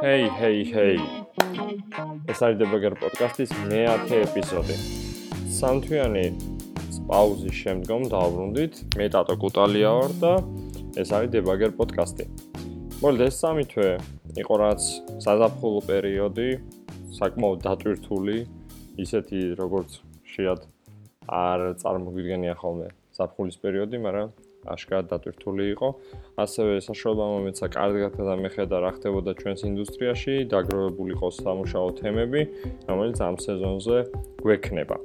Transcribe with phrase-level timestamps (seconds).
[0.00, 1.00] ჰეი, ჰეი, ჰეი.
[2.32, 4.76] ეს არის დებაგერ პოდკასტის მე-10 ეპიზოდი.
[5.52, 6.24] სამთვიანი
[7.10, 8.74] პაუზის შემდგომ დავბრუნდით.
[8.96, 10.32] მე ტატო კუტალია ვარ და
[10.96, 12.24] ეს არის დებაგერ პოდკასტი.
[13.04, 13.90] მოგდე ეს სამი თვე
[14.40, 14.80] იყო რაც
[15.20, 16.48] საზაფხულო პერიოდი,
[17.20, 18.38] საკმაოდ დატვირთული,
[19.04, 20.00] ისეთი როგორც
[20.32, 20.60] შეად
[21.28, 22.88] არ წარმოგვიდგენია ხოლმე
[23.20, 24.28] საფხულის პერიოდი, მაგრამ
[24.68, 25.88] აშკარად დატვირთული იყო.
[26.36, 32.40] ასევე საშუალება მომეცა კარგად და მეხედა რა ხდებოდა ჩვენს ინდუსტრიაში, დაგროვებული ყოს სამუშაო თემები,
[32.88, 33.98] რომელიც ამ სეზონზე
[34.44, 34.96] გვექნება.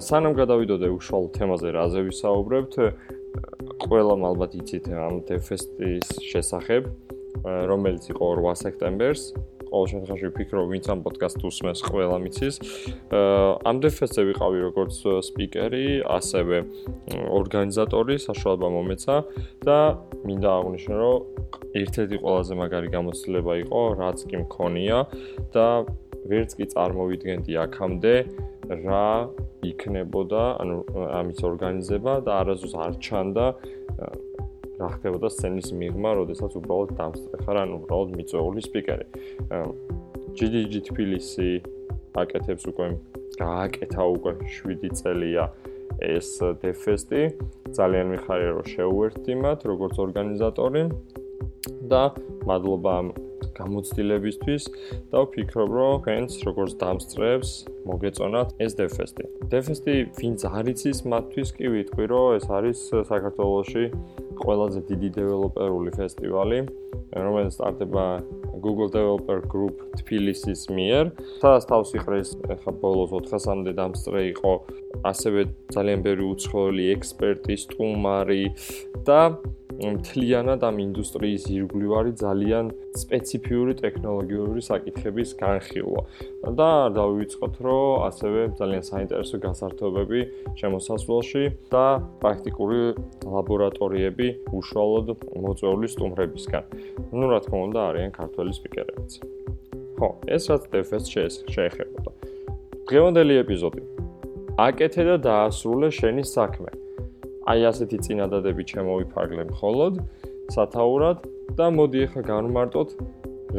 [0.00, 2.74] სანამ გადავიდოდე უშუალო თემაზე, რაზე ვისაუბრებთ,
[3.84, 6.82] ყველამ ალბათ იცით ამ დეფესტის შესახებ,
[7.44, 9.22] რომელიც იყო 8 სექტემბერს,
[9.70, 12.54] ყოველ შემთხვევაში ვფიქრობ, ვინც ამ პოდკასტს უსმენს, ყველა მიცის.
[13.70, 14.94] ამ დეფესზე ვიყავი როგორც
[15.30, 16.56] სპიკერი, ასევე
[17.40, 19.16] ორგანიზატორი, საშუალება მომეცა
[19.64, 19.78] და
[20.26, 21.16] მინდა აღვნიშნო, რომ
[21.80, 24.98] ერთ-ერთი ყველაზე მაგარი გამოცდილება იყო, რაც კი მქონია
[25.54, 25.66] და
[26.30, 28.14] ვერც კი წარმოვიდგენდი აქამდე
[28.70, 29.08] რა
[29.66, 30.76] იქნებოდა, ანუ
[31.20, 33.46] ამის ორგანიზება და არასდროს არ ჩანდა
[34.80, 39.06] რა ხდებოდა სცენის მიღმა, როდესაც უბრალოდ დამსწრეხარ, ან უბრალოდ მიწვეული სპიკერი.
[40.40, 41.50] GDG თბილისი
[42.16, 42.86] აკეთებს უკვე
[43.40, 45.44] გააკეთა უკვე 7 წელია
[46.00, 46.28] ეს
[46.62, 47.22] დეფესტი.
[47.76, 50.82] ძალიან მიხარია რომ შეუერთდი მათ როგორც ორგანიზატორი
[51.92, 52.04] და
[52.48, 53.08] მადლობა ამ
[53.60, 54.64] გამოცდილებისთვის
[55.12, 57.50] და ვფიქრობ რომ ფენს როგორც დამსწრებს
[57.88, 59.24] მოგეწონათ ეს დეფესტი.
[59.52, 62.78] დეფესტი ვინც არ იცის მათთვის კი ვიტყვი რომ ეს არის
[63.12, 63.84] საქართველოსში
[64.40, 66.58] ყველაზე დიდი დეველოპერული ფესტივალი,
[67.14, 68.04] რომელიც სტარტება
[68.60, 71.04] Google Developer Group თბილისის მიერ.
[71.40, 74.52] სადაც თავს იყრეს ახლა ბოლოს 400-მდე დამსწრე იყო,
[75.04, 75.40] ასევე
[75.74, 78.44] ძალიან ბევრი უცხოელი ექსპერტი, სტუმარი
[79.06, 79.20] და
[79.80, 82.66] მთლიანად ამ ინდუსტრიის ირგვლივარი ძალიან
[83.00, 86.02] სპეციფიური ტექნოლოგიური საკითხების განხილვა.
[86.60, 90.20] და დავივიწყოთ, რომ ასევე ძალიან საინტერესო გასართობები
[90.60, 91.86] შემოსასვლელში და
[92.20, 92.80] პრაქტიკული
[93.24, 95.08] ლაბორატორიები უშუალოდ
[95.44, 96.64] მოწვეული სტუმრებისგან.
[97.16, 99.10] ну, რა თქმა უნდა, არიან ქართველი სპიკერებიც.
[99.96, 101.06] ხო, ეს რაც DevFest
[101.54, 102.10] შეეხებოდა.
[102.88, 103.82] დღევანდელი ეპიზოდი.
[104.60, 106.79] აკეთე და დაასრულე შენი საქმე.
[107.50, 110.00] აი ასეთი წინადადები ჩემოვიფარგლე მხოლოდ
[110.54, 111.26] სათაურად
[111.58, 112.88] და მოდი ახლა განმარტოთ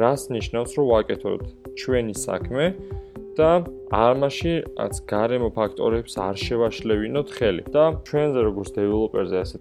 [0.02, 1.44] რას ნიშნავს რომ ვაკეთოთ
[1.82, 2.66] ჩვენი საქმე
[3.36, 3.52] და
[3.92, 7.64] ამაში რაც გარემო ფაქტორებს არ შევაშლევინოთ ხელი.
[7.76, 9.58] და ჩვენზე როგორც დეველოპერზე ასე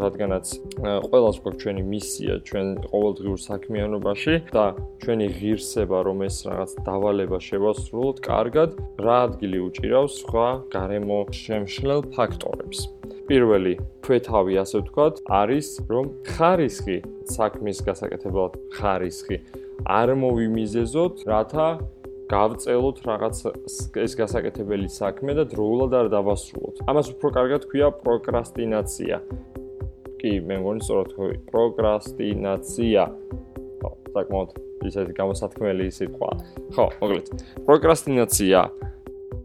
[0.00, 0.46] რადგანაც
[1.08, 4.66] ყველას გვაქვს ჩვენი მისია ჩვენ ყოველდღიურ საქმიანობაში და
[5.04, 8.70] ჩვენი ღირსება რომ ეს რაღაც დავალება შევასრულოთ კარგად
[9.04, 12.95] რა ადგილი უჭირავს სხვა გარემო შემშლელ ფაქტორებს
[13.28, 13.74] პირველი
[14.06, 16.98] ქვეთავი ასე ვთქვათ არის რომ ხარისხი
[17.36, 19.38] საქმის გასაკეთებლად ხარისხი
[19.86, 21.68] არ მოვიმიზეზოთ რათა
[22.26, 23.36] გავწელოთ რაღაც
[24.02, 26.82] ეს გასაკეთებელი საქმე და დროულად არ დავასრულოთ.
[26.90, 29.16] ამას უფრო კარგად ქვია პროკრასტინაცია.
[30.18, 33.02] კი, მე მგონი სწორად ხო, პროკრასტინაცია.
[33.78, 34.50] ხო, საკმაოდ
[34.90, 36.30] ისეთი გამოსათქმელი სიტყვა.
[36.74, 37.26] ხო, მოკლედ.
[37.62, 38.58] პროკრასტინაცია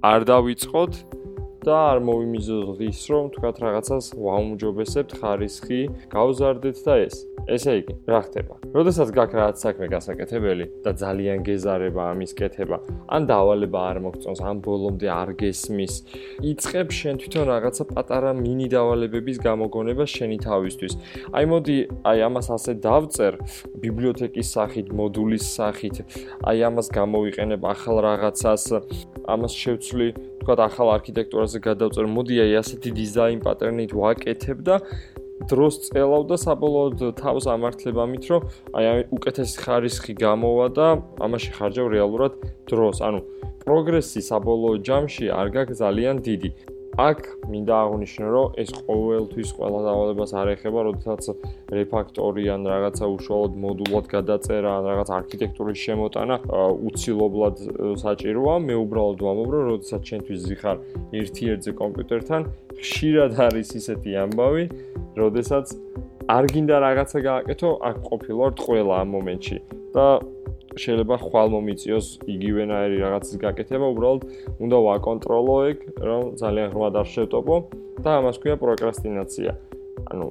[0.01, 1.20] არ დავიწყოთ
[1.65, 5.81] და არ მოვიმიზოთ ის, რომ თქვათ რაღაცას ვაუმჯობესებთ ხარისხი,
[6.13, 7.23] გავზარდეთ და ეს.
[7.49, 8.60] ესე იგი, რა ხდება?
[8.71, 12.77] როდესაც გაქვს რაღაც საქმე გასაკეთებელი და ძალიან გეზარება ამის კეთება,
[13.11, 15.93] ან დავალება არ მოგწონს, ან ბოლომდე არ გესმის,
[16.39, 20.93] იწყებ შენ თვითონ რაღაცა პატარა მინი დავალებების გამოგონება შენი თავისთვის.
[21.35, 21.77] აი მოდი,
[22.07, 23.33] აი ამას ასე დავწერ.
[23.81, 25.95] ბიბლიოთეკის სახით, მოდულის სახით,
[26.47, 28.63] აი ამას გამოვიყენებ ახალ რაღაცას,
[29.27, 30.07] ამას შევცვლი
[30.41, 34.75] თქვა ახალ არქიტექტურაზე გადავწერ, მოდი აი ასეთი დიზაინ პატერნით ვაკეთებ და
[35.49, 38.41] დროს წელავ და საბოლოოდ თავს ამართლებ ამით, რომ
[38.77, 38.85] აი
[39.17, 40.87] უკეთესი ხარისხი გამოვა და
[41.25, 42.33] ამაში ხარჯავ რეალურად
[42.69, 42.97] დროს.
[43.01, 43.19] ანუ
[43.65, 46.49] პროგრესი საბოლოო ჯამში არ გაქვს ძალიან დიდი.
[46.99, 47.19] აქ
[47.51, 51.23] მინდა აღვნიშნო, რომ ეს ყოველთვის ყველა დავალებას არ ეხება, როდესაც
[51.71, 56.35] რეფაქტორი ან რაღაცა უშუალოდ მოდულად გადაწერა, ან რაღაც არქიტექტურის შემოტანა
[56.87, 57.55] უცილობლად
[58.03, 58.55] საჭიროა.
[58.67, 60.77] მე უბრალოდ ვამობ, რომ როდესაც ჩვენთვის ზიხარ
[61.15, 62.41] ერთ-ერთზე კომპიუტერთან,
[62.81, 64.65] ხშირად არის ისეთი ამბავი,
[65.15, 65.65] როდესაც
[66.27, 69.57] არ გინდა რაღაცა გააკეთო, აქ ყოფილვართ ყველა ამ მომენტში
[69.95, 70.05] და
[70.79, 74.21] შეიძლება ხვალ მომიწიოს იგივენაირი რაღაცის გაკეთება, უბრალოდ
[74.63, 77.55] უნდა ვაკონტროლო ეგ, რომ ძალიან ღრმად არ შევტოპო
[78.03, 79.51] და ამას ქვია პროკრასტინაცია.
[80.11, 80.27] ანუ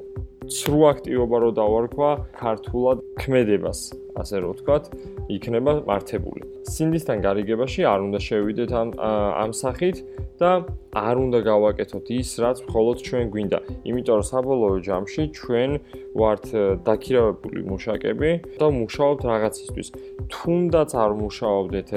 [0.51, 3.81] ცრუ აქტივობა რო დავარქვა ქართულად ქმედებას,
[4.19, 4.85] ასე რომ ვთქვათ,
[5.31, 6.43] იქნება მართებული.
[6.67, 9.97] სინდისთან გარიგებაში არ უნდა შევიდეთ ამ ამ სახით
[10.41, 10.51] და
[10.91, 13.59] არ უნდა გავაკეთოთ ის, რაც მხოლოდ ჩვენ გვინდა.
[13.87, 15.71] იმიტომ რომ საბოლოო ჯამში ჩვენ
[16.19, 16.45] ვართ
[16.83, 19.89] დაქირავებული მუშაკები და მუშაობთ რაღაცისთვის.
[20.35, 21.89] თუნდაც არ მუშაობდეთ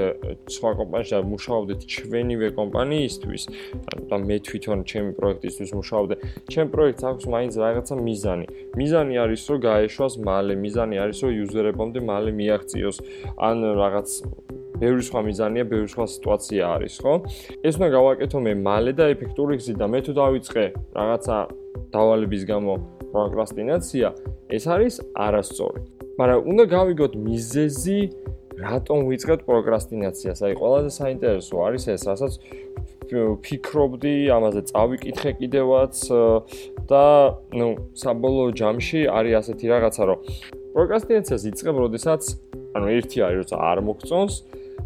[0.55, 3.43] სხვა კომპანიაში, არ მუშაობდეთ ჩვენივე კომპანიისთვის
[4.09, 6.15] და მე თვითონ ჩემი პროექტისთვის მუშაობდე.
[6.53, 8.45] ჩემ პროექტს აქვს მაინც რაღაცა მიზანი.
[8.77, 12.97] მიზანი არის რომ გაეშვას მალე, მიზანი არის რომ იუზერებამდე მალე მიაღწიოს
[13.39, 14.09] ან რაღაც
[14.81, 17.13] ბევრი სხვა მიზანია, ბევრი სხვა სიტუაცია არის, ხო?
[17.63, 20.65] ეს უნდა გავაკეთო მე მალე და ეფექტური გზით და მე თუ დავიწყე
[20.97, 21.37] რაღაცა
[21.93, 22.73] დავალების გამო
[23.13, 24.07] პროკრასტინაცია,
[24.49, 25.81] ეს არის არასწორი.
[26.17, 27.99] მაგრამ უნდა გავიგოთ მიზეზი,
[28.53, 30.39] რატომ ვიწყებთ პროკრასტინაციას?
[30.45, 32.33] აი, ყველაზე საინტერესო არის ეს, რასაც
[33.45, 35.95] ფიქრობდი, ამაზე წავიკითხე კიდევაც
[36.89, 37.05] და
[37.53, 37.67] ნუ
[37.97, 40.19] საბოლოო ჯამში არის ასეთი რაღაცა, რომ
[40.73, 42.21] პროკრასტინაციას იწყებ, როდესაც
[42.73, 44.33] ანუ ერთი არის, როცა არ მოგწონს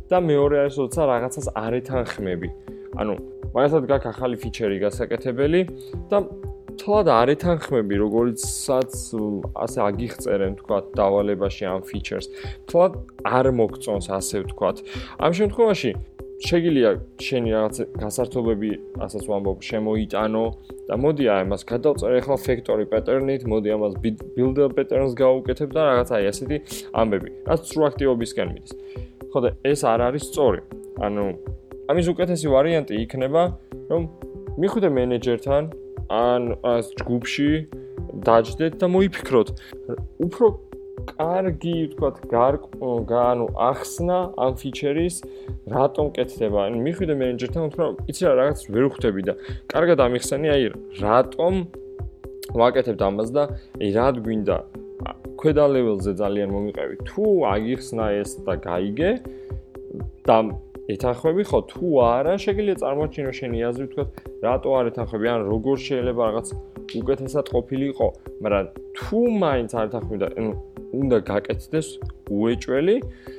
[0.07, 2.49] და მეორე არის, როცა რაღაცას არ ეთანხმები.
[2.97, 3.13] ანუ
[3.55, 5.61] მაგასაც გაქვს ახალი ფიჩერი გასაკეთებელი
[6.11, 6.17] და
[6.77, 8.91] თლად არ ეთანხმები, როგორიცაც
[9.65, 12.27] ასე აგიხწერენ, თქვა, დავალებაში ამ ფიჩერს.
[12.69, 12.93] თლად
[13.25, 14.69] არ მოგწონს, ასე ვთქვა.
[15.25, 15.91] ამ შემთხვევაში
[16.37, 18.69] შეგიძლია შენი რაღაც გასართობები,
[19.01, 20.45] ასაც ვამბობ, შემოიტანო
[20.85, 23.93] და მოდი აი მას გადავწერე ახლა factory pattern-ით, მოდი ამას
[24.37, 26.57] builder patterns გავუკეთებ და რაღაც აი ასეთი
[26.93, 28.73] ამბები, რაც სტრუქტურობისკენ მიდის.
[29.37, 30.61] ხო და ეს არ არის სწორი.
[31.05, 31.25] ანუ
[31.93, 33.41] ამის უკეთესი ვარიანტი იქნება,
[33.93, 34.01] რომ
[34.57, 35.63] მიხვდე მენეჯერთან
[36.09, 36.41] ან
[36.97, 37.49] ჯგუფში
[38.25, 39.47] დაждდეთ და მოიფიქროთ.
[40.25, 40.45] უფრო
[41.07, 42.15] კარგი, ვთქვათ,
[43.13, 45.15] განუ ახსნა ამ ფიჩერის
[45.69, 46.59] რატომ კეთდება?
[46.67, 49.33] ანუ მიხვიდე მენეჯერთან, უფრო იცი რა რაღაც ვერ ხვდები და
[49.71, 50.63] კარგად ამიხსენი, აი
[50.97, 51.53] რატომ
[52.57, 53.43] ვაკეთებ ამას და
[53.77, 54.57] აი რა გვინდა
[55.39, 56.95] ქვედა ლეველზე ძალიან მომიყევი.
[57.09, 59.11] თუ აგიხსნა ეს და გაიგე
[60.27, 60.37] და
[60.87, 64.09] ეთანხმები ხო თუ არა შეგიძლია წარმოჩინო შენი აზრი ვთქვათ
[64.45, 66.47] რატო არ ეთანხმები ან როგორ შეიძლება რაღაც
[67.01, 68.07] უკეთესად ყოფილიყო
[68.43, 68.65] მაგრამ
[68.97, 70.29] თუ მაინც არ ეთანხმები და
[70.95, 71.87] უნდა გაკეთდეს
[72.31, 72.95] უეჭველი.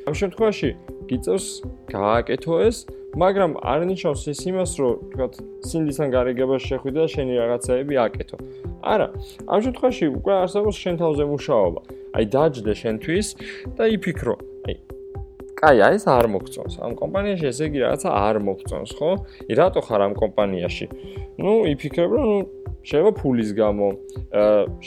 [0.09, 0.71] ამ შემთხვევაში
[1.09, 1.47] გიწევს
[1.93, 2.77] გააკეთო ეს,
[3.17, 5.33] მაგრამ არ ნიშნავს ეს იმას, რომ თქვათ,
[5.65, 8.37] სინდისგან გარიგებას შეხვიდე და შენი რაღაცაები აკეთო.
[8.85, 9.09] არა,
[9.49, 11.81] ამ შემთხვევაში უკვე არსებობს შენ თავზე მუშაობა.
[12.17, 13.27] აი დაждდე შენთვის
[13.77, 14.37] და იფიქრო.
[14.69, 14.75] აი
[15.59, 16.75] კაი, აი ეს არ მოგწონს.
[16.87, 19.11] ამ კომპანიაში ესე იგი რაღაცა არ მოგწონს, ხო?
[19.51, 20.87] ი რატო ხარ ამ კომპანიაში?
[21.43, 22.39] ნუ იფიქრებ, რომ ნუ
[22.89, 23.87] შეიძლება ფულის გამო,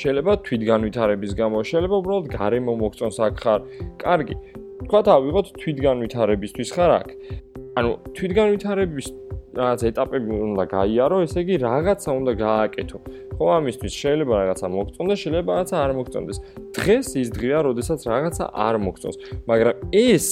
[0.01, 3.61] შეიძლება თვითგანვითარების გამო, შეიძლება უბრალოდ გარემო მოგწონს აქ ხარ.
[3.99, 4.35] კარგი.
[4.87, 7.09] თქვათ ავიღოთ თვითგანვითარებისთვის ხარ აქ.
[7.79, 9.07] ანუ თვითგანვითარების
[9.51, 12.97] რაღაც ეტაპები უნდა გაიარო, ესე იგი რაღაცა უნდა გააკეთო.
[13.35, 16.37] ხო, ამისთვის შეიძლება რაღაცა მოგწონდეს, შეიძლება რაღაცა არ მოგწონდეს.
[16.77, 19.17] დღეს ის დღეა, როდესაც რაღაცა არ მოგწონს,
[19.49, 20.27] მაგრამ ეს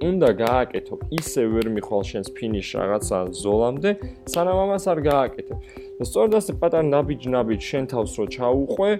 [0.00, 3.90] უნდა გააკეთო, ისე ვერ მიხვალ შენს ფინიშ რაღაცა ზოლამდე,
[4.32, 5.58] სანამ ამას არ გააკეთებ.
[6.08, 8.90] სწორედ ასე პატარ ნაბიჯ-ნაბიჯ შენ თავს რო ჩაუყვე,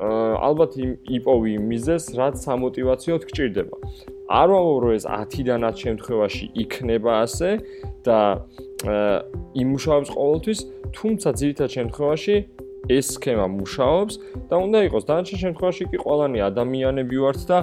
[0.00, 0.72] ალბათ
[1.16, 3.76] იპოვი მიზეს, რაც სამოტივაციოდ გჭირდება.
[4.30, 7.50] არ ვამბობ, რომ ეს 10-დან 10 შემთხვევაში იქნება ასე
[8.06, 8.18] და
[9.62, 10.58] იმუშავებს ყოველთვის,
[10.94, 12.36] თუმცა ძირითად შემთხვევაში
[12.90, 14.14] ეს სქემა მუშაობს
[14.50, 17.58] და უნდა იყოს დანარჩენ შემთხვევაში კი ყველანი ადამიანები ვართ და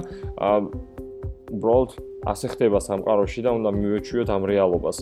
[1.56, 1.90] უბრალოდ
[2.32, 4.96] ასე ხდება სამყაროში და უნდა მივეჩვიოთ ამ რეალობას.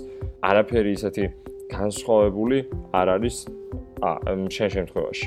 [0.46, 1.24] არაფერი ისეთი
[1.72, 2.58] განსხვავებული
[2.94, 3.36] არ არის
[4.00, 4.10] ა
[4.54, 5.26] შემთხვევაში.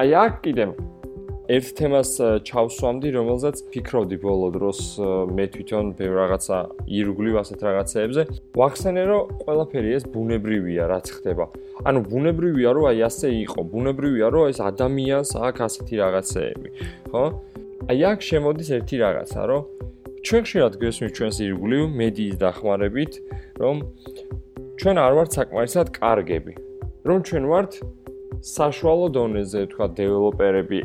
[0.00, 0.64] აი აქ კიდე
[1.52, 2.10] ერთ თემას
[2.48, 4.78] ჩავსვამდი, რომელზეც ფიქრობდი ბოლო დროს
[5.36, 8.22] მე თვითონ ბევრ რაღაცა ირგვლივ ასეთ რაღაცეებზე.
[8.56, 11.44] ვახსენე რომ ყველაფერი ეს ბუნებრივია, რაც ხდება.
[11.84, 16.68] ანუ ბუნებრივია რომ აი ასე იყო, ბუნებრივია რომ ეს ადამიანს აქვს ასეთი რაღაცეები,
[17.12, 17.24] ხო?
[17.90, 19.62] აი აქ შემოდის ერთი რაღაცა, რომ
[20.24, 23.12] ჩვენ ხშირად გვესმის ჩვენს ირგვლივ მედიის დახმარებით,
[23.60, 23.76] რომ
[24.80, 26.54] ჩვენ არ ვართ საკმარისად კარგები.
[27.02, 27.72] რომ ჩვენ ვართ
[28.42, 30.78] საშუალო დონეზე, თქვა დეველოპერები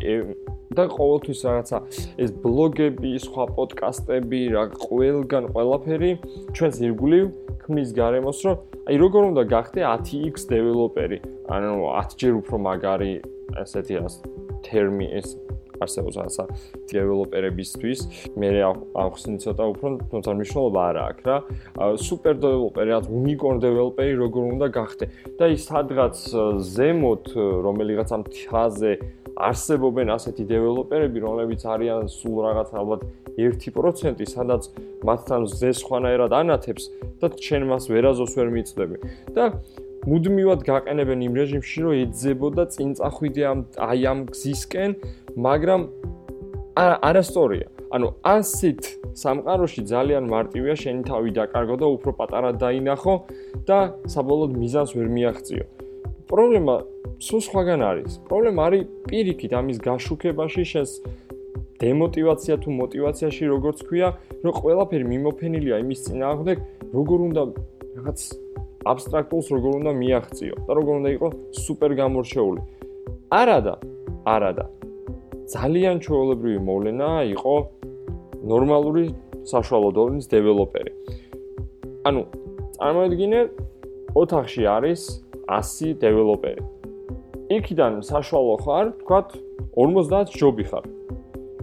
[0.75, 1.77] და ყოველთვის რაღაცა
[2.19, 6.11] ეს ბლოგები, სხვა პოდკასტები, რა ყველგან ყველაფერი
[6.55, 7.25] ჩვენს ირგვლივ
[7.63, 8.55] ქმნის გარემოს, რომ
[8.87, 11.17] აი როგორ უნდა გახდე 10x დეველოპერი,
[11.51, 13.11] ანუ 10 ჯერ უფრო მაგარი
[13.63, 13.95] ესეთი
[14.67, 15.35] თერმი ეს
[15.81, 16.45] არსებობს ასა
[16.89, 17.99] დეველოპერებისთვის.
[18.39, 18.49] მე
[18.97, 21.37] ახსნი ცოტა უფრო, თუმცა მნიშვნელობა არა აქვს რა.
[22.07, 25.05] სუპერ დეველოპერი, რაც უნიკორნ დეველოპერი როგორ უნდა გახდე
[25.37, 26.15] და ის სადღაც
[26.73, 28.91] ზემოთ რომელიღაც ამ თაზე
[29.37, 33.01] არსებობენ ასეთი დეველოპერები, რომლებიც არიან სულ რაღაც ალბათ
[33.37, 34.69] 1%, სადაც
[35.05, 36.89] მათთან ზე სხვანაირად ანათებს
[37.21, 38.97] და ჩვენ მას ვერაზოს ვერ მიწდები.
[39.37, 39.45] და
[40.07, 44.91] მუდმივად გაყენებენ იმ რეჟიმში, რომ ეძებო და წინ წახვიდე ამ აი ამ გზისკენ,
[45.35, 45.81] მაგრამ
[46.77, 47.67] არასტორია.
[47.95, 48.81] ანუ ასეთ
[49.15, 53.13] სამყაროში ძალიან მარტივია შენი თავი დაკარგო და უფრო პატარა დაინახო
[53.67, 53.79] და
[54.11, 55.65] საბოლოოდ მიზანს ვერ მიაღწიო.
[56.27, 56.75] პრობლემა
[57.17, 58.11] სულ სხვაგან არის.
[58.29, 60.91] პრობლემა არის პირიქით ამის გაშუქებაში, შენს
[61.81, 64.07] დემოტივაცია თუ мотивацიაში, როგორც ქვია,
[64.45, 66.57] რომ ყველაფერი მიმოფენილია იმის წინააღმდეგ,
[66.93, 67.43] როგორ უნდა
[67.97, 68.19] რაღაც
[68.87, 71.33] აბსტრაქტულს როგორ უნდა მიაღწიო და როგორ უნდა იყოს
[71.65, 72.61] სუპერ გამორჩეული.
[73.33, 73.75] არადა,
[74.33, 74.65] არადა.
[75.47, 77.55] ძალიან ჩვეულებრივი მოვლენა იყო
[78.45, 79.05] ნორმალური
[79.47, 80.91] საშუალო დონის დეველოპერი.
[82.07, 82.21] ანუ
[82.77, 83.39] წარმოიდგინე
[84.21, 85.01] ოთახში არის
[85.47, 86.76] 100 დეველოპერი.
[87.47, 89.27] იქიდან საშუალო ხარ, თქვათ
[89.79, 90.85] 50 ჯობი ხარ.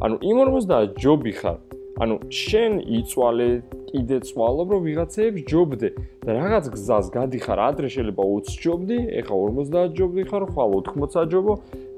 [0.04, 1.58] ანუ იმ 50 ჯობი ხარ.
[2.02, 3.48] ანუ შენ იწვალე
[3.90, 5.88] კიდე წვალობ რომ ვიღაცეებს ჯობდე
[6.24, 11.52] და რაღაც გზას გადიხარ ადრე შეიძლება 20 ჯობდი, ეხა 50 ჯობდი ხარ, ხვალ 80 ჯობო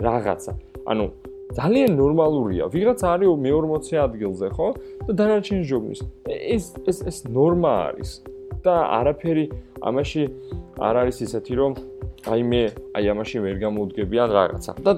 [0.04, 0.52] რაღაცა.
[0.90, 1.04] ანუ
[1.56, 2.64] ძალიან ნორმალურია.
[2.74, 4.68] ვიღაც არის მე-40 ადგილზე, ხო?
[5.06, 6.00] და დანარჩენი ჯობნის.
[6.26, 8.10] ეს ეს ეს ნორმა არის.
[8.66, 9.46] და არაფერი
[9.88, 10.22] ამაში
[10.82, 11.72] არ არის ისეთი, რომ
[12.26, 12.62] აი მე
[12.98, 14.72] აი ამაში ვერ გამოვდგებიან რაღაცა.
[14.82, 14.92] და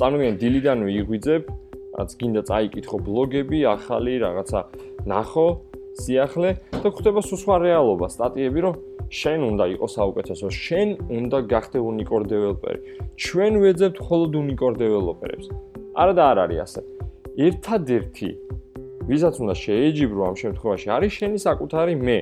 [0.00, 1.42] წარმოგიდგენ დილიდან ვიღვიძებ,
[2.00, 4.60] რაც გინდა წაიკითხო ბლოგები, ახალი რაღაცა
[5.04, 5.48] ნახო,
[6.00, 8.74] სიახლე და ხვდება სხვა რეალობა, სტატიები, რომ
[9.12, 12.80] შენ უნდა იყოს საუკეთესო, შენ უნდა გახდე უნიკორ დეველოპერი.
[13.20, 15.46] ჩვენ ვეძებთ მხოლოდ უნიკორ დეველოპერებს.
[15.92, 16.80] არა და არ არის ასე.
[17.36, 18.30] ერთადერთი
[19.08, 22.18] ვისაც უნდა შეეჯიბრო ამ შემთხვევაში არის შენი საკუთარი მე.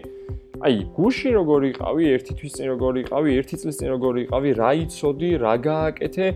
[0.60, 4.70] აი, გუში როგორ იყავი, ერთი თვის წინ როგორ იყავი, ერთი წლის წინ როგორ იყავი, რა
[4.84, 6.26] იცოდი, რა გააკეთე,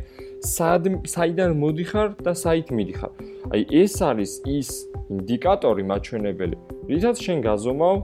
[0.48, 3.12] სად საიდან მოდიხარ და საით მიდიხარ.
[3.52, 4.70] აი, ეს არის ის
[5.12, 6.56] ინდიკატორი მაჩვენებელი,
[6.88, 7.96] ვისაც შენ გაზომავ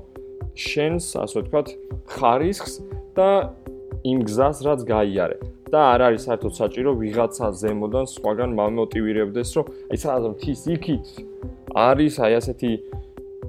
[0.60, 1.68] შენს, ასე ვთქვათ,
[2.12, 2.74] ხარისხს
[3.16, 3.30] და
[4.04, 5.38] იმ გზას, რაც გაიარე.
[5.70, 11.06] და არ არის საერთოდ საჭირო ვიღაცა ზემოდან სხვაგან მომოტივირებდეს, რომ აი სადაც მთის იქით
[11.78, 12.70] არის აი ასეთი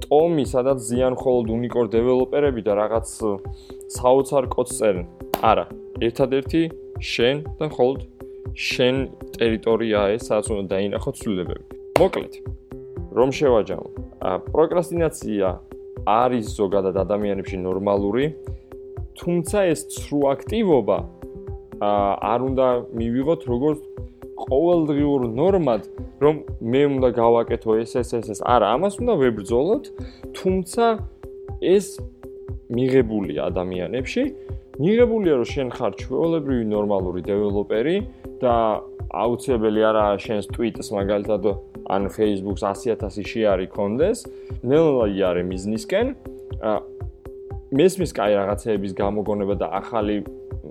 [0.04, 3.06] ტომი, სადაც ზიან მხოლოდ უნიკორ დეველოპერები და რაღაც
[3.96, 5.06] საოცარ კოდს წერენ.
[5.42, 5.66] არა,
[6.06, 6.62] ერთადერთი
[7.02, 8.00] შენ და მხოლოდ
[8.54, 8.96] შენ
[9.38, 11.64] ტერიტორიაა ეს, სადაც უნდა დაინახო ცვლილებები.
[12.00, 12.32] მოკლედ,
[13.18, 13.88] რომ შევაჯამო,
[14.52, 15.46] პროკრასტინაცია
[16.08, 18.24] არის ზოგადად ადამიანებში ნორმალური,
[19.18, 20.98] თუმცა ეს ცრუ აქტივობა
[22.32, 22.66] არ უნდა
[22.96, 23.80] მივიღოთ როგორც
[24.42, 25.82] ყოველდღიურ ნორმად,
[26.22, 28.40] რომ მე უნდა გავაკეთო ეს ეს ეს ეს.
[28.42, 29.84] არა, ამას უნდა ვებრძოლოთ,
[30.36, 30.86] თუმცა
[31.62, 31.86] ეს
[32.72, 34.22] მიღებულია ადამიანებში.
[34.82, 37.96] მიღებულია, რომ შენ ხარ ჩვეულებრივი ნორმალური დეველოპერი
[38.40, 38.54] და
[39.12, 41.42] აუცილებელი არაა შენს ტვიტს მაგალითად
[41.92, 44.24] ან Facebook-ს 100.000 შეარი კონდეს.
[44.64, 46.06] ნელა იარე მიზნისკენ.
[47.72, 50.16] მესმის კაი რაღაცეების გამოგონება და ახალი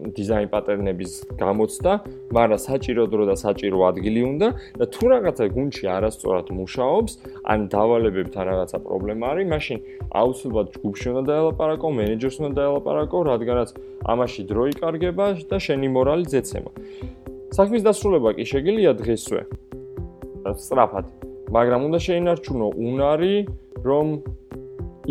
[0.01, 1.91] დიზაინ პატერნების გამოცდა,
[2.33, 4.47] მაგრამ საჭირო დრო და საჭირო ადგილი უნდა
[4.79, 7.11] და თუ რაღაცა გუნდში არასწორად მუშაობს,
[7.51, 9.77] ან დავალებებთან რაღაცა პრობლემა არის, მაშინ
[10.21, 13.69] აუცილებლად ჯგუფში უნდა დაელაპარაკო, მენეჯერს უნდა დაელაპარაკო, რადგანაც
[14.11, 16.71] ამაში დრო იკარგება და შენი მორალი ზეცემა.
[17.51, 19.41] საქმის დასრულება კი შეგიძლია დღესვე.
[20.41, 21.05] სწრაფად,
[21.53, 23.35] მაგრამ უნდა შეინარჩუნო უნარი,
[23.85, 24.07] რომ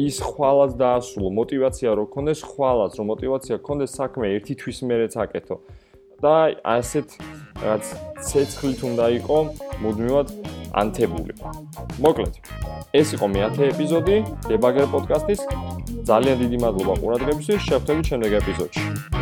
[0.06, 5.56] ის ხვალაც დაასრულო, мотиваცია რო ქონდეს ხვალაც, რომ мотиваცია ქონდეს საქმე ერთი თვის მერეც აკეთო.
[6.20, 7.08] და ასეთ
[7.64, 7.84] რაც
[8.28, 9.38] ცეცხლით უნდა იყო
[9.82, 10.28] მუდმივად
[10.80, 11.32] ანთებული.
[12.04, 12.34] მოკლედ,
[13.00, 14.16] ეს იყო მე-10 ეპიზოდი
[14.50, 15.40] დებაგერ პოდკასტის.
[16.08, 17.60] ძალიან დიდი მადლობა ყურადღებისთვის.
[17.68, 19.19] შევხვდებით შემდეგ ეპიზოდში.